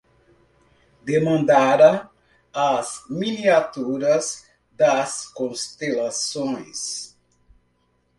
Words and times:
Demandara 1.05 2.09
as 2.51 3.03
miniaturas 3.07 4.47
das 4.75 5.27
constelações 5.27 7.15